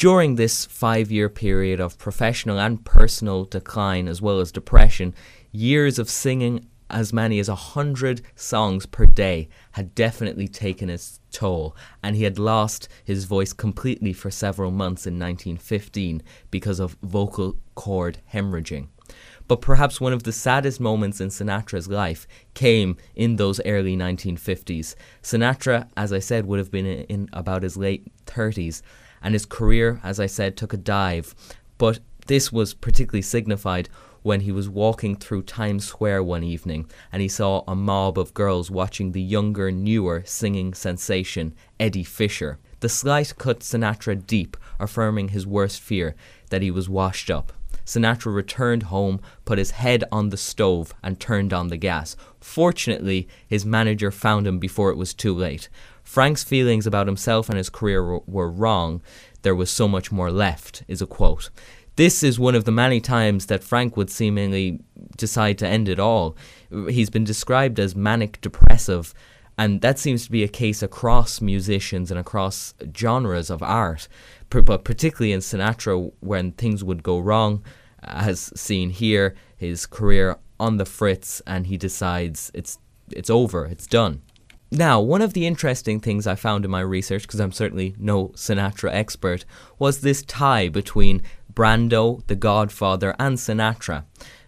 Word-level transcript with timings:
During 0.00 0.36
this 0.36 0.64
five 0.64 1.12
year 1.12 1.28
period 1.28 1.78
of 1.78 1.98
professional 1.98 2.58
and 2.58 2.82
personal 2.82 3.44
decline, 3.44 4.08
as 4.08 4.22
well 4.22 4.40
as 4.40 4.50
depression, 4.50 5.14
years 5.52 5.98
of 5.98 6.08
singing 6.08 6.66
as 6.88 7.12
many 7.12 7.38
as 7.38 7.50
a 7.50 7.54
hundred 7.54 8.22
songs 8.34 8.86
per 8.86 9.04
day 9.04 9.50
had 9.72 9.94
definitely 9.94 10.48
taken 10.48 10.88
its 10.88 11.20
toll, 11.30 11.76
and 12.02 12.16
he 12.16 12.24
had 12.24 12.38
lost 12.38 12.88
his 13.04 13.24
voice 13.24 13.52
completely 13.52 14.14
for 14.14 14.30
several 14.30 14.70
months 14.70 15.06
in 15.06 15.18
1915 15.18 16.22
because 16.50 16.80
of 16.80 16.96
vocal 17.02 17.58
cord 17.74 18.20
hemorrhaging. 18.32 18.88
But 19.48 19.60
perhaps 19.60 20.00
one 20.00 20.14
of 20.14 20.22
the 20.22 20.32
saddest 20.32 20.80
moments 20.80 21.20
in 21.20 21.28
Sinatra's 21.28 21.88
life 21.88 22.26
came 22.54 22.96
in 23.14 23.36
those 23.36 23.60
early 23.66 23.98
1950s. 23.98 24.94
Sinatra, 25.22 25.90
as 25.94 26.10
I 26.10 26.20
said, 26.20 26.46
would 26.46 26.58
have 26.58 26.70
been 26.70 26.86
in 26.86 27.28
about 27.34 27.64
his 27.64 27.76
late 27.76 28.10
30s, 28.24 28.80
and 29.22 29.34
his 29.34 29.46
career, 29.46 30.00
as 30.02 30.18
I 30.20 30.26
said, 30.26 30.56
took 30.56 30.72
a 30.72 30.76
dive. 30.76 31.34
But 31.78 32.00
this 32.26 32.52
was 32.52 32.74
particularly 32.74 33.22
signified 33.22 33.88
when 34.22 34.40
he 34.40 34.52
was 34.52 34.68
walking 34.68 35.16
through 35.16 35.42
Times 35.42 35.84
Square 35.84 36.24
one 36.24 36.44
evening 36.44 36.90
and 37.10 37.22
he 37.22 37.28
saw 37.28 37.64
a 37.66 37.74
mob 37.74 38.18
of 38.18 38.34
girls 38.34 38.70
watching 38.70 39.12
the 39.12 39.22
younger, 39.22 39.70
newer 39.70 40.22
singing 40.26 40.74
sensation, 40.74 41.54
Eddie 41.78 42.04
Fisher. 42.04 42.58
The 42.80 42.88
slight 42.88 43.34
cut 43.38 43.60
Sinatra 43.60 44.26
deep, 44.26 44.56
affirming 44.78 45.28
his 45.28 45.46
worst 45.46 45.80
fear 45.80 46.14
that 46.50 46.62
he 46.62 46.70
was 46.70 46.88
washed 46.88 47.30
up. 47.30 47.52
Sinatra 47.84 48.32
returned 48.32 48.84
home, 48.84 49.20
put 49.44 49.58
his 49.58 49.72
head 49.72 50.04
on 50.12 50.28
the 50.28 50.36
stove, 50.36 50.94
and 51.02 51.18
turned 51.18 51.52
on 51.52 51.68
the 51.68 51.76
gas. 51.76 52.16
Fortunately, 52.40 53.28
his 53.48 53.66
manager 53.66 54.10
found 54.10 54.46
him 54.46 54.58
before 54.58 54.90
it 54.90 54.96
was 54.96 55.12
too 55.12 55.34
late. 55.34 55.68
Frank's 56.10 56.42
feelings 56.42 56.88
about 56.88 57.06
himself 57.06 57.48
and 57.48 57.56
his 57.56 57.70
career 57.70 58.18
were 58.26 58.50
wrong. 58.50 59.00
There 59.42 59.54
was 59.54 59.70
so 59.70 59.86
much 59.86 60.10
more 60.10 60.32
left, 60.32 60.82
is 60.88 61.00
a 61.00 61.06
quote. 61.06 61.50
This 61.94 62.24
is 62.24 62.36
one 62.36 62.56
of 62.56 62.64
the 62.64 62.72
many 62.72 63.00
times 63.00 63.46
that 63.46 63.62
Frank 63.62 63.96
would 63.96 64.10
seemingly 64.10 64.80
decide 65.16 65.56
to 65.58 65.68
end 65.68 65.88
it 65.88 66.00
all. 66.00 66.36
He's 66.88 67.10
been 67.10 67.22
described 67.22 67.78
as 67.78 67.94
manic 67.94 68.40
depressive, 68.40 69.14
and 69.56 69.82
that 69.82 70.00
seems 70.00 70.24
to 70.24 70.32
be 70.32 70.42
a 70.42 70.48
case 70.48 70.82
across 70.82 71.40
musicians 71.40 72.10
and 72.10 72.18
across 72.18 72.74
genres 72.96 73.48
of 73.48 73.62
art, 73.62 74.08
but 74.48 74.82
particularly 74.82 75.30
in 75.30 75.38
Sinatra 75.38 76.10
when 76.18 76.50
things 76.50 76.82
would 76.82 77.04
go 77.04 77.20
wrong, 77.20 77.62
as 78.02 78.52
seen 78.56 78.90
here, 78.90 79.36
his 79.56 79.86
career 79.86 80.38
on 80.58 80.76
the 80.76 80.86
fritz, 80.86 81.40
and 81.46 81.68
he 81.68 81.76
decides 81.76 82.50
it's 82.52 82.78
it's 83.12 83.30
over, 83.30 83.64
it's 83.66 83.86
done. 83.86 84.22
Now, 84.72 85.00
one 85.00 85.20
of 85.20 85.32
the 85.32 85.48
interesting 85.48 85.98
things 85.98 86.28
I 86.28 86.36
found 86.36 86.64
in 86.64 86.70
my 86.70 86.80
research, 86.80 87.22
because 87.22 87.40
I'm 87.40 87.50
certainly 87.50 87.96
no 87.98 88.28
Sinatra 88.28 88.92
expert, 88.92 89.44
was 89.80 90.00
this 90.00 90.22
tie 90.22 90.68
between 90.68 91.22
Brando, 91.52 92.24
The 92.28 92.36
Godfather, 92.36 93.16
and 93.18 93.36
Sinatra. 93.36 94.04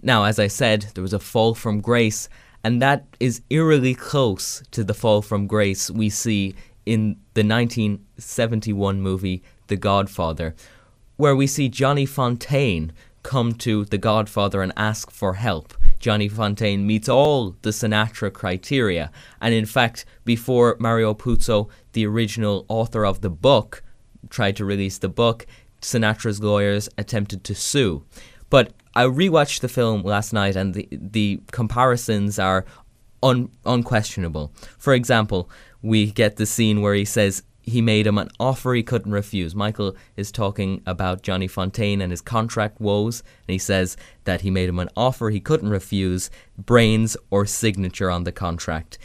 Now, 0.00 0.24
as 0.24 0.38
I 0.38 0.46
said, 0.46 0.86
there 0.94 1.02
was 1.02 1.12
a 1.12 1.18
fall 1.18 1.54
from 1.54 1.82
grace, 1.82 2.30
and 2.64 2.80
that 2.80 3.04
is 3.20 3.42
eerily 3.50 3.94
close 3.94 4.62
to 4.70 4.82
the 4.82 4.94
fall 4.94 5.20
from 5.20 5.46
grace 5.46 5.90
we 5.90 6.08
see 6.08 6.54
in 6.86 7.18
the 7.34 7.44
1971 7.44 9.02
movie 9.02 9.42
The 9.66 9.76
Godfather, 9.76 10.54
where 11.16 11.36
we 11.36 11.46
see 11.46 11.68
Johnny 11.68 12.06
Fontane 12.06 12.90
come 13.22 13.52
to 13.54 13.84
The 13.84 13.98
Godfather 13.98 14.62
and 14.62 14.72
ask 14.78 15.10
for 15.10 15.34
help. 15.34 15.74
Johnny 16.06 16.28
Fontane 16.28 16.84
meets 16.84 17.08
all 17.08 17.56
the 17.62 17.70
Sinatra 17.70 18.32
criteria, 18.32 19.10
and 19.40 19.52
in 19.52 19.66
fact, 19.66 20.04
before 20.24 20.76
Mario 20.78 21.14
Puzo, 21.14 21.68
the 21.94 22.06
original 22.06 22.64
author 22.68 23.04
of 23.04 23.22
the 23.22 23.28
book, 23.28 23.82
tried 24.30 24.54
to 24.54 24.64
release 24.64 24.98
the 24.98 25.08
book, 25.08 25.48
Sinatra's 25.82 26.40
lawyers 26.40 26.88
attempted 26.96 27.42
to 27.42 27.56
sue. 27.56 28.04
But 28.50 28.72
I 28.94 29.02
rewatched 29.02 29.62
the 29.62 29.68
film 29.68 30.02
last 30.02 30.32
night, 30.32 30.54
and 30.54 30.74
the 30.74 30.88
the 30.92 31.40
comparisons 31.50 32.38
are 32.38 32.64
un, 33.20 33.50
unquestionable. 33.64 34.52
For 34.78 34.94
example, 34.94 35.50
we 35.82 36.12
get 36.12 36.36
the 36.36 36.46
scene 36.46 36.82
where 36.82 36.94
he 36.94 37.04
says 37.04 37.42
he 37.66 37.82
made 37.82 38.06
him 38.06 38.16
an 38.16 38.30
offer 38.38 38.72
he 38.74 38.82
couldn't 38.84 39.12
refuse. 39.12 39.54
Michael 39.54 39.96
is 40.16 40.30
talking 40.30 40.80
about 40.86 41.22
Johnny 41.22 41.48
Fontane 41.48 42.00
and 42.00 42.12
his 42.12 42.20
contract 42.20 42.80
woes, 42.80 43.20
and 43.20 43.52
he 43.52 43.58
says 43.58 43.96
that 44.24 44.42
he 44.42 44.50
made 44.50 44.68
him 44.68 44.78
an 44.78 44.88
offer 44.96 45.30
he 45.30 45.40
couldn't 45.40 45.70
refuse, 45.70 46.30
brains 46.56 47.16
or 47.30 47.44
signature 47.44 48.10
on 48.10 48.24
the 48.24 48.32
contract. 48.32 48.98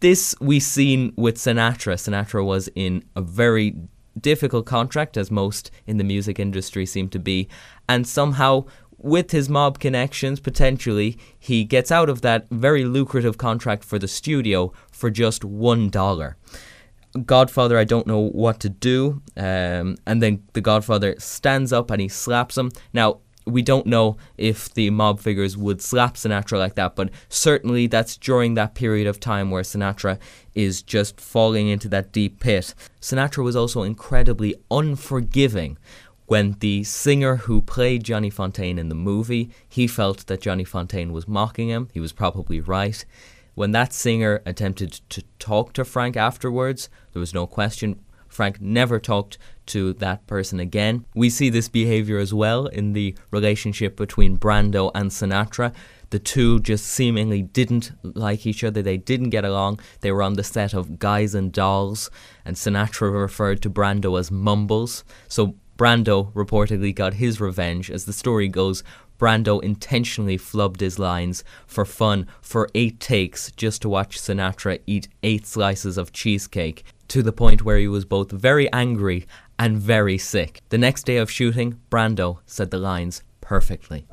This 0.00 0.34
we 0.40 0.58
seen 0.58 1.12
with 1.16 1.36
Sinatra. 1.36 1.94
Sinatra 1.94 2.44
was 2.44 2.68
in 2.74 3.04
a 3.14 3.22
very 3.22 3.76
difficult 4.20 4.66
contract, 4.66 5.16
as 5.16 5.30
most 5.30 5.70
in 5.86 5.96
the 5.96 6.04
music 6.04 6.40
industry 6.40 6.84
seem 6.84 7.08
to 7.10 7.18
be, 7.18 7.48
and 7.88 8.06
somehow 8.06 8.64
with 9.02 9.30
his 9.30 9.48
mob 9.48 9.78
connections, 9.78 10.40
potentially, 10.40 11.16
he 11.38 11.64
gets 11.64 11.90
out 11.90 12.10
of 12.10 12.20
that 12.20 12.46
very 12.50 12.84
lucrative 12.84 13.38
contract 13.38 13.84
for 13.84 13.98
the 13.98 14.08
studio 14.08 14.72
for 14.90 15.10
just 15.10 15.44
one 15.44 15.88
dollar. 15.88 16.36
Godfather, 17.26 17.76
I 17.78 17.84
don't 17.84 18.06
know 18.06 18.20
what 18.20 18.60
to 18.60 18.68
do. 18.68 19.22
Um, 19.36 19.96
and 20.06 20.22
then 20.22 20.44
the 20.52 20.60
Godfather 20.60 21.14
stands 21.18 21.72
up 21.72 21.90
and 21.90 22.00
he 22.00 22.08
slaps 22.08 22.56
him. 22.56 22.70
Now, 22.92 23.20
we 23.46 23.62
don't 23.62 23.86
know 23.86 24.16
if 24.36 24.72
the 24.74 24.90
mob 24.90 25.18
figures 25.18 25.56
would 25.56 25.80
slap 25.80 26.14
Sinatra 26.14 26.58
like 26.58 26.74
that, 26.76 26.94
but 26.94 27.10
certainly 27.28 27.86
that's 27.86 28.16
during 28.16 28.54
that 28.54 28.74
period 28.74 29.06
of 29.06 29.18
time 29.18 29.50
where 29.50 29.62
Sinatra 29.62 30.18
is 30.54 30.82
just 30.82 31.20
falling 31.20 31.68
into 31.68 31.88
that 31.88 32.12
deep 32.12 32.40
pit. 32.40 32.74
Sinatra 33.00 33.42
was 33.42 33.56
also 33.56 33.82
incredibly 33.82 34.54
unforgiving 34.70 35.78
when 36.30 36.52
the 36.60 36.84
singer 36.84 37.34
who 37.34 37.60
played 37.60 38.04
Johnny 38.04 38.30
Fontane 38.30 38.78
in 38.78 38.88
the 38.88 38.94
movie, 38.94 39.50
he 39.68 39.88
felt 39.88 40.28
that 40.28 40.40
Johnny 40.40 40.64
Fontane 40.64 41.10
was 41.10 41.26
mocking 41.26 41.68
him. 41.68 41.88
He 41.92 41.98
was 41.98 42.12
probably 42.12 42.60
right. 42.60 43.04
When 43.54 43.72
that 43.72 43.92
singer 43.92 44.42
attempted 44.46 44.92
to 45.10 45.22
talk 45.38 45.72
to 45.74 45.84
Frank 45.84 46.16
afterwards, 46.16 46.88
there 47.12 47.20
was 47.20 47.34
no 47.34 47.46
question 47.46 48.00
Frank 48.30 48.60
never 48.60 48.98
talked 48.98 49.38
to 49.66 49.92
that 49.94 50.26
person 50.26 50.60
again. 50.60 51.04
We 51.14 51.30
see 51.30 51.50
this 51.50 51.68
behavior 51.68 52.18
as 52.18 52.32
well 52.32 52.66
in 52.66 52.92
the 52.92 53.16
relationship 53.30 53.96
between 53.96 54.38
Brando 54.38 54.90
and 54.94 55.10
Sinatra. 55.10 55.74
The 56.10 56.18
two 56.18 56.60
just 56.60 56.86
seemingly 56.86 57.42
didn't 57.42 57.92
like 58.02 58.46
each 58.46 58.64
other, 58.64 58.82
they 58.82 58.96
didn't 58.96 59.30
get 59.30 59.44
along. 59.44 59.80
They 60.00 60.10
were 60.10 60.22
on 60.22 60.34
the 60.34 60.44
set 60.44 60.74
of 60.74 60.98
Guys 60.98 61.34
and 61.34 61.52
Dolls, 61.52 62.10
and 62.44 62.56
Sinatra 62.56 63.12
referred 63.12 63.62
to 63.62 63.70
Brando 63.70 64.18
as 64.18 64.30
Mumbles. 64.30 65.04
So 65.28 65.54
Brando 65.80 66.30
reportedly 66.34 66.94
got 66.94 67.14
his 67.14 67.40
revenge. 67.40 67.90
As 67.90 68.04
the 68.04 68.12
story 68.12 68.48
goes, 68.48 68.84
Brando 69.18 69.62
intentionally 69.62 70.36
flubbed 70.36 70.80
his 70.80 70.98
lines 70.98 71.42
for 71.66 71.86
fun 71.86 72.26
for 72.42 72.68
eight 72.74 73.00
takes 73.00 73.50
just 73.52 73.80
to 73.80 73.88
watch 73.88 74.20
Sinatra 74.20 74.80
eat 74.86 75.08
eight 75.22 75.46
slices 75.46 75.96
of 75.96 76.12
cheesecake 76.12 76.84
to 77.08 77.22
the 77.22 77.32
point 77.32 77.64
where 77.64 77.78
he 77.78 77.88
was 77.88 78.04
both 78.04 78.30
very 78.30 78.70
angry 78.74 79.26
and 79.58 79.78
very 79.78 80.18
sick. 80.18 80.60
The 80.68 80.76
next 80.76 81.06
day 81.06 81.16
of 81.16 81.30
shooting, 81.30 81.80
Brando 81.90 82.40
said 82.44 82.70
the 82.70 82.76
lines 82.76 83.22
perfectly. 83.40 84.04